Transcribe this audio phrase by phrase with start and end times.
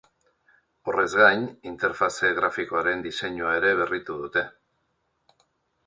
[0.91, 4.49] Horrez gain, interfaze grafikoaren diseinua ere berritu dute.